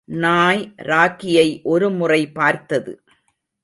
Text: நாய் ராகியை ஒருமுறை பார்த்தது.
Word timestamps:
நாய் 0.05 0.73
ராகியை 0.77 1.63
ஒருமுறை 1.63 2.31
பார்த்தது. 2.31 3.01